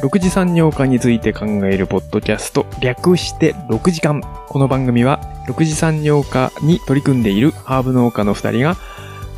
[0.00, 4.20] 6次産業化について考えるポッドキャスト、略して6時間。
[4.46, 8.74] この番組は、6次産業化に取り組んでいるハーブ農家の2人が、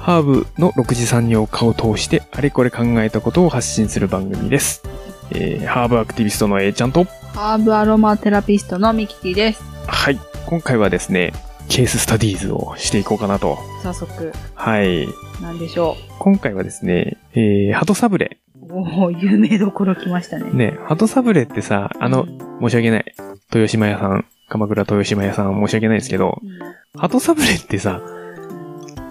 [0.00, 4.82] ハーブの6次産業化を通して、あれこれ考えたことを発信する番組です。
[5.30, 7.04] えー、ハーブアクティビストの A ちゃんと、
[7.34, 9.62] ハーブアロマテラピストのミキティです。
[9.86, 11.34] はい、今回はですね、
[11.68, 13.58] ケーススタディーズをしていこうかなと。
[13.84, 15.06] 早速、はい。
[15.40, 18.38] なんでしょ今回はですね、えー、鳩サブレ。
[18.70, 19.00] う。
[19.00, 20.50] おお有名どころ来ましたね。
[20.52, 23.14] ね、鳩サブレってさ、あのう、ん申し訳ない。
[23.52, 26.40] 豊島屋さん、鎌倉豊島屋さん申し訳ないですけど、
[26.96, 28.00] 鳩サブレってさ、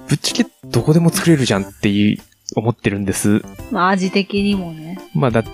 [0.08, 2.18] ぶっちゃけどこでも作れるじゃんっていう、
[2.56, 3.42] 思ってるんです。
[3.72, 4.98] まあ味的にもね。
[5.14, 5.50] まあだって、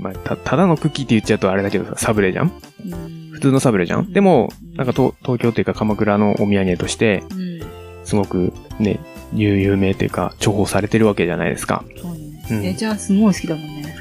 [0.00, 2.52] まあた、ただのクッキーって言っちゃうとあれだけどさ、サブレじゃん？
[2.84, 4.12] うん普通のサブレじゃん？
[4.12, 7.60] でも、なんか東東京というか鎌倉のお土産として、うん。
[8.04, 9.00] すごくね、
[9.32, 11.84] 有有名というか、重宝されてるわけじゃないですか。
[11.96, 12.27] そうね。
[12.50, 13.94] うんえ、じゃあすごい好きだもんね。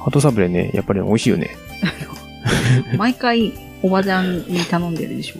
[0.00, 1.50] 鳩サブレね、やっぱり美味しいよね。
[2.96, 3.52] 毎回、
[3.82, 5.36] おばちゃんに頼んでるでしょ。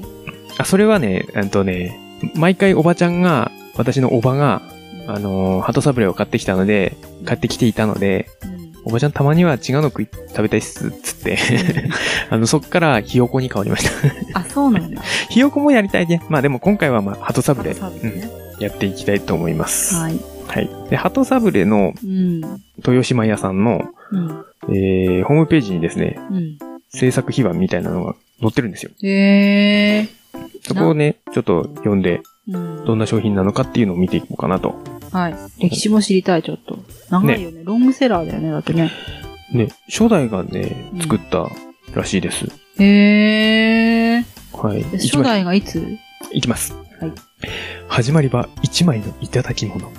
[0.59, 1.99] あ、それはね、えっとね、
[2.35, 4.63] 毎回おばちゃんが、私のおばが、
[5.07, 11.39] あのー、鳩サブレを買ってきたので、買ってきていたので、うんおばちゃんたまには違うの食い食べたいっす、つって。
[12.31, 14.41] あの、そっからひよこに変わりました。
[14.41, 15.03] あ、そうなんだ。
[15.29, 16.23] ひよこもやりたいね。
[16.29, 19.95] まあでも今回はまあ、鳩サブレ、サブレねうん、やっていきたいと思います。
[19.97, 20.19] はい。
[20.51, 20.69] はい。
[20.91, 22.41] で、鳩サブレのうん。
[22.79, 24.45] 豊島屋さんの、うん。
[24.75, 26.59] えー、ホームページにですね、うん。
[26.89, 28.91] 制作秘話みたいなのが載ってるんですよ。
[29.03, 30.09] へえ。
[30.63, 32.85] そこをね、ちょっと読んで、うん。
[32.85, 34.75] どんな商品なのかっていうのを見ていこうかなと。
[35.13, 35.35] はい。
[35.61, 36.79] 歴史も知りたい、ちょっと。
[37.11, 37.63] 長いよね。
[37.65, 38.91] ロングセラーだよね、だってね。
[39.53, 41.49] ね、初代がねう、ん作った
[41.95, 42.47] らしいです。
[42.79, 44.25] へえ。
[44.53, 44.83] はい。
[44.85, 45.97] で初代がいつ？
[46.33, 46.75] いきます。
[47.01, 47.13] はい。
[47.89, 49.91] 始まりは一枚のいただき物。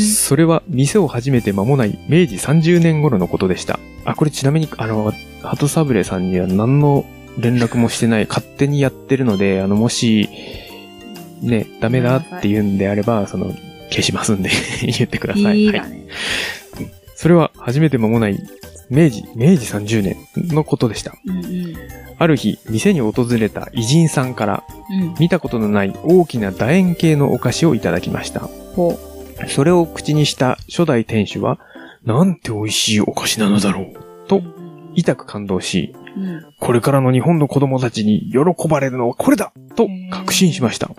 [0.00, 3.78] それは店を始めて間もない明治30年頃のことでした。
[4.04, 7.04] あ、これちなみに、あの、ハトサブレさんには何の
[7.38, 10.28] 連絡もしてない、勝手にやってるので、あの、もし、
[11.42, 13.54] ね、ダメだって言うんであれば、その、
[13.90, 14.50] 消しますんで
[14.82, 15.44] 言ってください。
[15.44, 15.58] はい。
[15.60, 16.06] いいだね。
[17.14, 18.38] それは初めて間もない
[18.90, 20.16] 明治、明治30年
[20.54, 21.14] のことでした。
[21.26, 21.74] うんうん。
[22.18, 25.14] ある日、店に訪れた偉人さんから、うん。
[25.18, 28.48] 見たことのない大きな楕円形のお菓子をいただきました。
[29.42, 31.58] ほそれを口にした初代店主は、
[32.04, 33.94] なんて美味しいお菓子なのだろう、う。
[34.28, 36.46] とうん痛く感動し、うん。
[36.58, 40.90] これからの日本の子供たちに喜ばれるのはこれだと確信しました。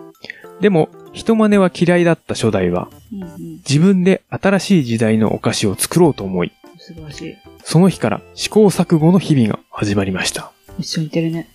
[0.60, 3.30] でも、人真似は嫌いだった初代は、うんうん。
[3.68, 7.36] 自分で新しい時代のお菓子を作ろうと思い、素晴らしい。
[7.64, 10.52] その日から試行錯誤の日々が始まりました。
[10.78, 11.48] 一緒にいてるね。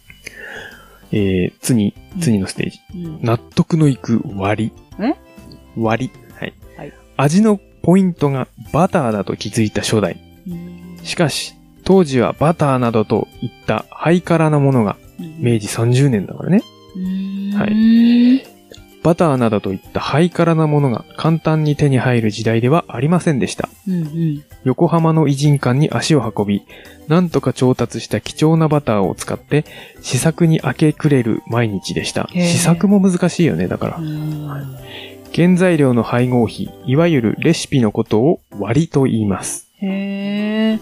[1.11, 2.79] えー、次、次のステージ。
[2.95, 3.19] うん。
[3.21, 5.05] 納得のいく割り。
[5.05, 5.15] え？
[5.77, 6.22] 割り。
[7.17, 7.27] はい。
[7.27, 10.19] はい味のポイントがバターだと気づいた初代。
[10.47, 11.53] うんしかし、
[11.83, 14.95] 当時はバターなどといったハイカラなものが
[15.37, 16.61] 明治30年だからね。
[17.53, 18.53] ははい。
[19.03, 23.67] バターなどといったハイカラなものが簡単に手に入る時代ではありませんでした。
[23.85, 24.43] うんうん。
[24.63, 26.63] 横浜の偉人館に足を運び、
[27.09, 29.65] なんとか調達した貴重なバターを使って
[30.01, 32.29] 試作に明け暮れる毎日でした。
[32.31, 33.97] 試作も難しいよね、だから。
[33.97, 34.77] うん
[35.35, 39.67] 原材料の配合比、いわゆるレシピのことを割りと言います。
[39.81, 40.79] へえ。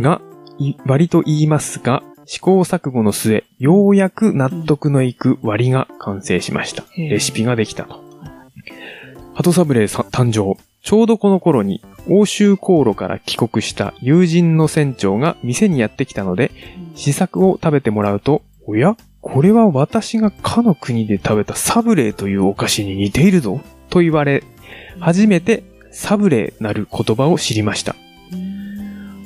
[0.00, 0.20] が、
[0.58, 6.82] い割りと言いますが、試行錯誤の末、ようやく納得のいく割りが完成しました。
[6.96, 8.02] レシピができたと。
[9.34, 10.60] 鳩サブレーさ誕生。
[10.82, 16.50] ちょうどこの頃に、欧州航路から帰国した友人の船長が店にやってきたので、
[16.96, 18.96] 試作を食べてもらうと、おや？
[19.20, 23.60] これは私がかの国で食べたサブレーというお菓子に似ているぞ
[23.90, 24.42] と言われ、
[25.00, 27.96] 初めてサブレーなる言葉を知りました。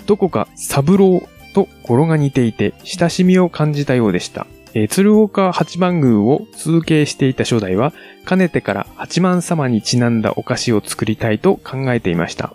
[0.07, 4.47] どこかサブローと語呂が似ていて親しみを感じたようでした。
[4.75, 7.93] えー鶴岡八幡宮を通継していた初代は、
[8.25, 12.55] かねてから八幡様にちなんだお菓子を作りたいと考えていました。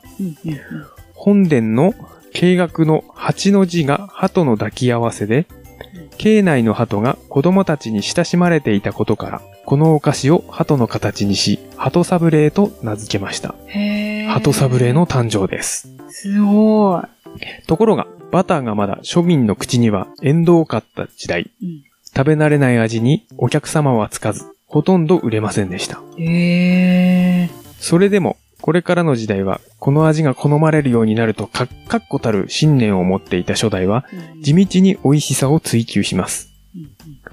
[1.13, 1.93] 本殿の
[2.33, 5.45] 経学の八の字が鳩の抱き合わせで、
[6.17, 13.53] 境内の鳩が子供たちに親しまれていたことから、このお菓子を鳩の形にし、鳩サブレーと名付けました。
[14.31, 15.87] 鳩サブレーの誕生です。
[16.09, 17.03] すごい。
[17.67, 21.83] ところが、バターがまだ庶民の口には縁遠かった時代、うん
[22.17, 26.01] 食べ慣れない味にお客様はつかず、ほとんど売れませんでした。
[26.17, 27.49] へえ。
[27.77, 34.05] それでも、これからの時代は、この味が好まれるようになると、か、確固たる信念を持っていた初代は、
[34.41, 36.49] 地道に美味しさを追求します。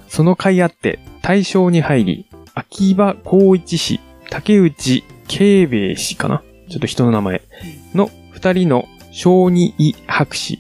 [0.09, 4.01] その甲斐あって、大正に入り、秋葉光一氏、
[4.33, 6.43] 竹内慶兵衛氏かな？
[6.71, 7.43] ちょっと人の名前
[7.95, 10.59] の二人の小児医博士、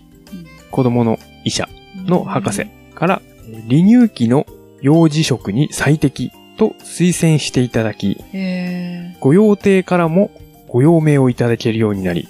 [0.70, 1.70] 子供の医者
[2.04, 3.22] の博士から、
[3.70, 4.44] 離乳期の
[4.82, 9.16] 幼児食に最適と推薦していただき、へえ。
[9.20, 10.30] 御用邸からも
[10.68, 12.28] ご用命をいただけるようになり。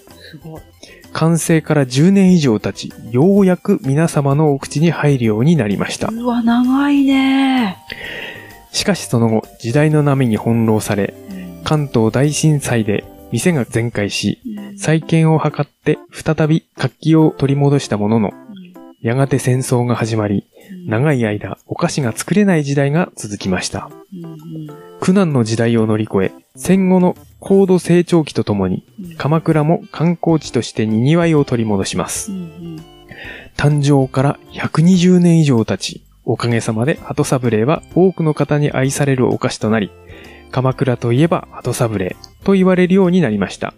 [1.13, 6.07] 完成から10年以上経ち、ようやく皆様のお口に入るようになりました。
[6.07, 7.79] うわ、長いね。
[8.71, 11.15] しかしその後、時代の波に翻弄され、
[11.65, 14.41] 関東大震災で店が全壊し、
[14.77, 18.31] 再建を図って再び活気を取り戻したものの、
[19.01, 20.47] やがて戦争が始まり、
[20.87, 23.91] 長い間お菓子が作れない時代が続きました。
[25.01, 28.85] 苦難の時代を乗り越え、戦後の高度成長期とともに、
[29.17, 32.31] 鎌倉も観光地として賑わいを取り戻します。
[33.57, 39.91] 誕生から120年以上経ち、おかげさまで鳩サブレーは多くの方に愛されるお菓子となり、
[40.53, 43.75] 鎌倉といえば鳩サブレーと言われるようになりました。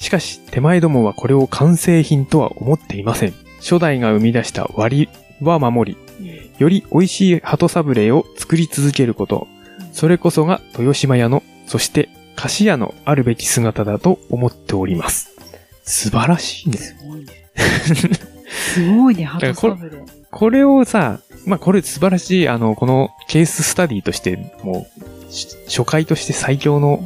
[0.00, 3.34] しかし、手前どもはこれを完成品とは思っていません。
[3.58, 5.08] 初代が生み出した割
[5.40, 9.48] りは守り、より美味しい鳩サブレーを作り続けること、
[9.92, 15.36] それこそが豊島屋の、そして菓子屋のあるべき姿だと思っております。
[15.82, 16.78] 素晴らしいね。
[16.78, 17.48] すごいね。
[18.48, 20.04] すごいね、ハトサブレー。
[20.30, 25.17] これをさ、まあ、これ素晴らしい、あの、このケーススタディとして、もう、し
[25.66, 27.00] 初回として最強の、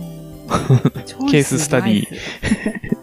[1.31, 2.07] ケーススタディ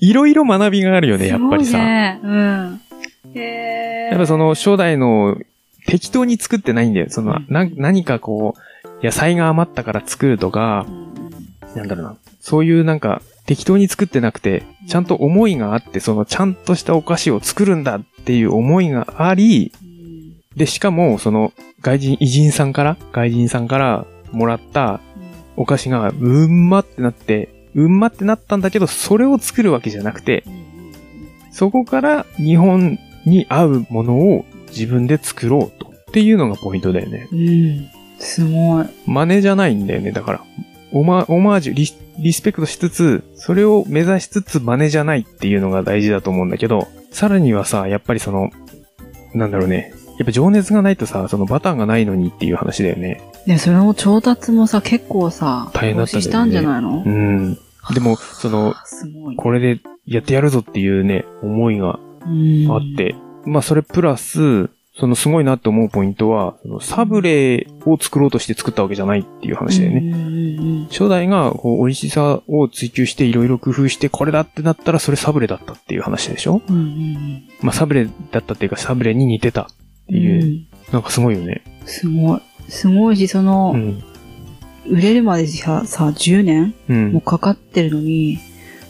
[0.00, 1.78] いろいろ学びがあるよね、やっぱりさ。
[1.78, 2.20] ね。
[2.22, 2.80] うん。
[3.34, 5.36] やっぱその初代の
[5.86, 7.06] 適当に作ってないんだよ。
[7.08, 8.54] その、な、何かこ
[9.02, 12.16] う、野菜が余ったから作るとかう、んなんだろうな。
[12.40, 19.85] そういうなんか、適当に作ってなくて、ちゃんと思いがあって、そのちゃんとしたお菓子を作るんだっていう思いがあり、うん
[20.56, 25.00] で、しかも、その、外人、偉人さんから、外人さんからもらった
[25.56, 30.44] お菓子が、うんまってなって、うんまってなったんだけど、それを作るわけじゃなくて、
[31.52, 35.86] そこから日本に合うものを自分で作ろうと。
[35.88, 37.28] っていうのがポイントだよね。
[37.30, 37.88] うん。
[38.18, 38.86] すごい。
[39.06, 40.44] 真似じゃないんだよね、だから。
[40.92, 48.50] オマ、オマージュリス、リスペクトしつつ、それを目指しつつ真似じゃないっていうのが大事だと思うんだけど、さらにはさ、やっぱりその、
[49.34, 49.92] なんだろうね。
[50.18, 53.20] やっぱ情熱がないとさ、そのバターがないのにっていう話だよね。
[53.46, 57.02] で、それの調達もさ、結構さ、大変だったんだよねしたんじゃないの？
[57.04, 57.54] うん。
[57.94, 58.74] でも、その。
[59.36, 63.14] これでやってやるぞっていうね、思いがうんあって、
[63.44, 70.86] まあそれプラス、そのすごいなって思うポイントは、サブレーを作ろうとして作ったわけじゃないっていう話だよね。
[70.90, 76.62] 初代がこう美味しさを追求していろいろ工夫してこれだってなったらそれサブレだったっていう話でしょ？
[77.60, 79.68] まあサブレだったっていうかサブレに似てた
[80.10, 80.22] ってうん。
[80.22, 81.62] いう、うんなんかすごいよね。
[81.84, 82.40] すごい。
[82.68, 84.02] すごいし、その、うん。
[84.88, 87.12] 売れるまでさ、さ、10年うん。
[87.12, 88.38] もかかってるのに、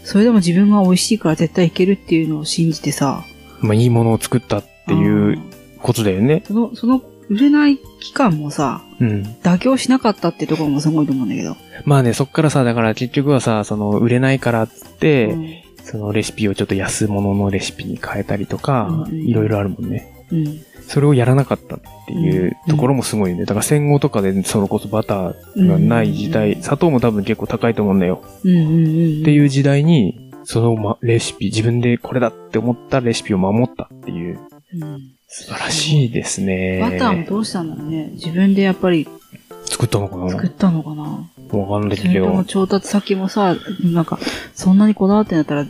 [0.04, 3.24] それでも自分が美味しいから絶対いけるっていうのを信じてさ、
[3.60, 5.38] まあいいものを作ったっていう
[5.80, 6.42] ことだよね。
[6.46, 9.22] その、その、売れない期間もさ、うん。
[9.42, 11.56] 妥協しなかったってところもすごいと思うんだけど。
[11.86, 15.54] まあね、そっからさ、だから結局はさ、その売れないからっつって、うん
[15.86, 20.24] そのレシピをちょっと安物のレシピに変えたりとか、いろいろあるもんね。
[20.32, 20.60] うん。
[20.86, 23.44] それをやらなかったっていうところもすごいよね。
[23.44, 28.22] だから戦後とかでそれこそバターがない時代、うん砂糖も多分結構高いと思うんだよ。
[28.44, 29.22] うんうんうん。
[29.22, 34.38] っていう時代に、その、ま、レシピ、自分でこれだって思ったレシピを守ったっていう、
[34.80, 35.00] うん。
[35.26, 36.78] 素晴らしいですね。
[36.80, 38.10] バターもどうしたんだろうね？
[38.12, 39.08] 自分でやっぱり
[39.64, 40.30] 作ったのかな？
[40.30, 41.28] 作ったのかな？
[41.58, 42.44] わかんないそけど。
[42.44, 44.20] 調達先もさ、なんか、
[44.54, 45.66] そんなにこだわってんだったら、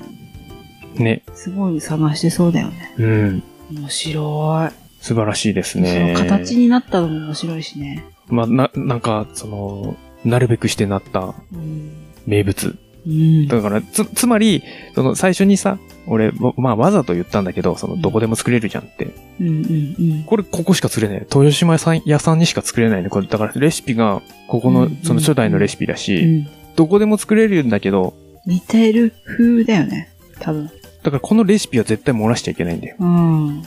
[0.97, 1.23] ね。
[1.35, 2.95] すごい探してそうだよね。
[2.99, 3.43] うん。
[3.73, 4.86] 面白い。
[5.07, 6.15] 素晴らしいですそのね。
[6.19, 8.05] 形になったのも面白いしね。
[8.27, 11.93] まあ、な、なんか、その、なるべくしてなったうん。
[12.27, 12.77] 名物。
[13.07, 13.47] うん。
[13.47, 14.65] だから、つ、つまり、
[14.97, 19.15] その、最初にさ、俺、わまあ、わざと言ったんだけど、その、どこでも作れるじゃんって。
[19.41, 20.25] うんうんうん。
[20.25, 21.19] これ、ここしか作れない。
[21.21, 23.09] 豊島屋さん屋さんにしか作れないね。
[23.09, 26.49] これ、だから、レシピが、ここのうん、その初代のレシピだうし、ん。
[26.75, 30.09] どこでも作れるんだけど、似てる風だよね。
[30.41, 30.67] 多分。
[31.05, 32.97] だから、このレシピは絶対漏らしちゃいけないんだよ。
[32.99, 33.63] うん。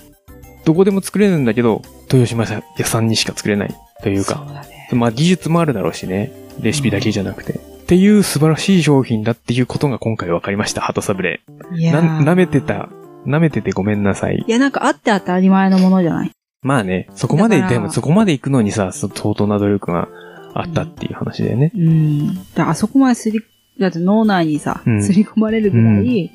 [0.66, 2.46] どこでも作れるんだけど、豊島
[2.78, 3.76] 屋さんにしか作れない。
[4.02, 4.90] というそか、うだね。
[4.94, 6.32] まあ、技術もあるだろうしね。
[6.62, 7.54] レシピだけじゃなくて。
[7.54, 7.58] っ
[7.90, 11.78] ていう素晴らしい商品だっていうことが今回分かりました、ハトサブレー。
[11.78, 12.90] いやな、ー舐めてた。
[13.26, 14.44] 舐めててごめんなさい。
[14.48, 16.32] いや、なんかあって当たり前のものじゃない？
[16.62, 20.08] まあね、そこまで、だからでもそこまで行くのにさ、そ相当な努力が
[20.54, 21.72] あったっていう話だよね。
[21.76, 22.36] うん。
[22.36, 23.42] だからあそこまですり、
[23.80, 26.32] だって脳内にさ、うんすり込まれるぐらい、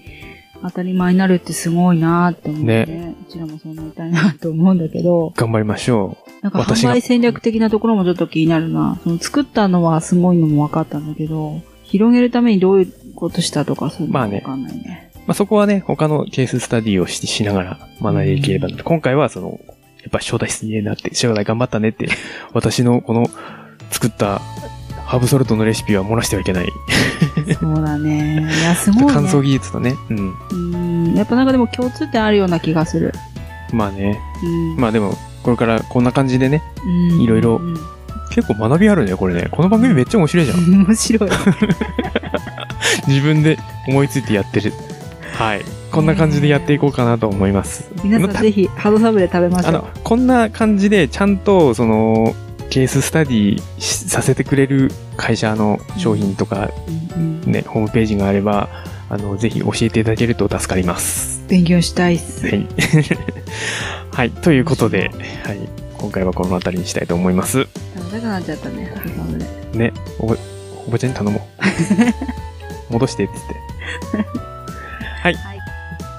[0.63, 2.87] 当たり前になるってすごいなって思うね。
[2.87, 8.99] ねうちらもそうなりたいなと思うんだけど、頑張りましょなんか販売戦略的なところもちょっと気になるな。
[9.03, 15.11] その作ったのはすごいのも分かったんだけど、広げるためにどういうことしたとかそういうの分かんないね。
[15.27, 18.85] まあ、そこはね、他のケーススタディをししながら学んでいければなと。
[18.85, 19.61] 今回はその、
[20.03, 22.09] やっぱ初代すげえなって、初代頑張ったねって、
[22.53, 23.27] 私のこの
[23.91, 24.41] 作った
[25.07, 26.69] ハーブソルトのレシピは漏らしてはいけない。
[27.53, 28.41] そうだね。
[28.43, 29.11] いや、 すごい、ね。
[29.13, 29.97] 乾燥技術とね。
[30.11, 30.35] うん。
[30.51, 30.57] う
[31.13, 31.15] ん。
[31.15, 33.13] やっぱなんかでも共通点あるような気がする。
[33.73, 34.19] まあね。
[34.43, 34.77] うん。
[34.77, 36.63] まあでも、これからこんな感じでね、
[37.13, 37.79] うんいろいろうん
[38.35, 39.47] 結構学びあるね、これね。
[39.49, 40.59] この番組めっちゃ面白いじゃん。
[40.59, 41.31] 面白い。
[43.07, 44.73] 自分で思いついてやってる。
[45.39, 45.63] はい。
[45.93, 47.93] こんな感じでやっていこうかなと思います。
[48.03, 52.35] 皆さんぜひ、ハードサブレ食べましょうあの。、こんな感じでちゃんと、その、
[52.71, 56.71] ケーススタディしさせてくれる会社の商品とか、
[57.47, 58.69] ね、ホームページがあれば、
[59.11, 61.45] あの、ぜひ教えていただけると助かります。
[61.49, 62.47] 勉強したいっす。
[62.47, 62.67] はい。
[64.15, 64.31] はい。
[64.31, 65.11] ということで、
[65.45, 65.69] はい。
[65.99, 67.67] 今回はこの辺りにしたいと思います。
[67.97, 68.93] 食べたくなっちゃったね。
[69.73, 70.37] ね、おば、
[70.87, 71.49] おばちゃんに頼も
[72.89, 72.93] う。
[72.95, 73.39] 戻して、っつって。
[75.23, 75.54] はい。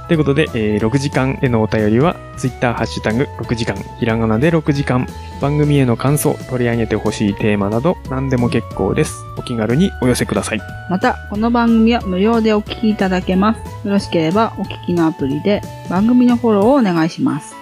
[0.05, 5.07] はいということで、えー6時間へのお便りは、ツイッターハッシュタグ6時間、ひらがなで6時間、
[5.41, 9.15] 番組への感想、取り上げてほしいテーマなど、何でも結構です。
[9.37, 10.61] お気軽にお寄せください。
[10.91, 13.57] また、この番組は無料でお聞きいただけます。
[13.87, 17.55] よろしければ、お聞きのアプリで番組のフォローをお願いします。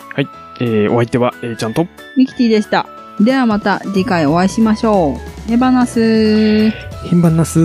[0.59, 2.85] えーお相手は、えーちゃんと、ミキティでした。
[3.21, 5.49] ではまた次回お会いしましょう。
[5.49, 6.71] ヘバナスー。
[7.09, 7.59] ヘバナス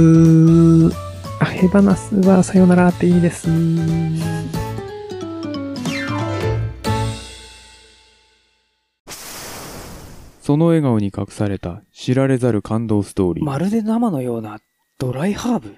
[1.41, 3.49] あ、ヘバナスはさよならっていいです。
[10.49, 13.45] その笑顔に隠された知られざる感動ストーリー。
[13.45, 14.61] まるで生のような
[14.99, 15.77] ドライハーブ？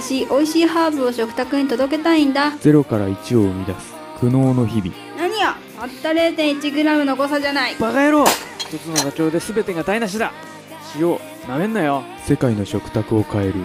[0.00, 2.52] 私、美味しいハーブを食卓に届けたいんだ。
[2.52, 4.94] ゼロから1を生み出す苦悩の日々。
[5.18, 7.76] 何やたった 0.1g の誤差じゃない。
[7.76, 8.24] バカ野郎
[8.56, 10.32] 一つのダチョウで全てが台無しだ
[10.98, 13.56] 塩なめんなよ世界の食卓を変える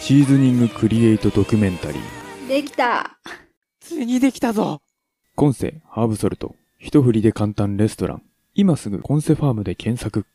[0.00, 2.48] シーズニングクリエイトドキュメンタリー。
[2.48, 3.18] できた。
[3.78, 4.80] ついにできたぞ
[5.36, 6.56] コンセハーブソルト。
[6.80, 8.22] 一振りで簡単レストラン。
[8.54, 10.26] 今すぐコンセファームで検索。